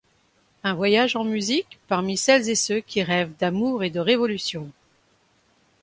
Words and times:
Un 0.63 0.73
voyage 0.73 1.15
en 1.15 1.23
musique 1.23 1.77
parmi 1.87 2.17
celles 2.17 2.49
et 2.49 2.55
ceux 2.55 2.79
qui 2.79 3.03
rêvent 3.03 3.35
d’amour 3.37 3.83
et 3.83 3.91
de 3.91 3.99
révolution. 3.99 4.71